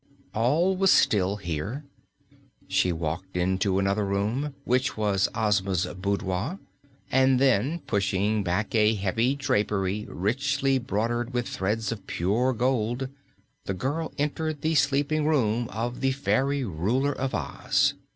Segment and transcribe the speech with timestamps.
[0.33, 1.83] All was still here.
[2.67, 6.57] She walked into another room, which was Ozma's boudoir,
[7.11, 13.09] and then, pushing back a heavy drapery richly broidered with threads of pure gold,
[13.65, 17.93] the girl entered the sleeping room of the fairy Ruler of Oz.